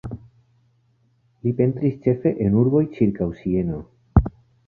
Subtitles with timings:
[1.47, 3.83] Li pentris ĉefe en urboj ĉirkaŭ Sieno.